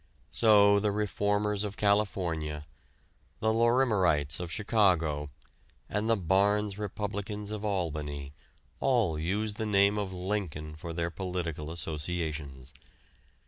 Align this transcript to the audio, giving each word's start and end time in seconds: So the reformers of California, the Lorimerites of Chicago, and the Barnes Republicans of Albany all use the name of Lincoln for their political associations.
So 0.31 0.79
the 0.79 0.89
reformers 0.91 1.63
of 1.63 1.77
California, 1.77 2.65
the 3.39 3.53
Lorimerites 3.53 4.39
of 4.39 4.51
Chicago, 4.51 5.29
and 5.87 6.09
the 6.09 6.17
Barnes 6.17 6.79
Republicans 6.79 7.51
of 7.51 7.63
Albany 7.63 8.33
all 8.79 9.19
use 9.19 9.53
the 9.53 9.67
name 9.67 9.99
of 9.99 10.11
Lincoln 10.11 10.75
for 10.75 10.91
their 10.91 11.11
political 11.11 11.69
associations. 11.69 12.73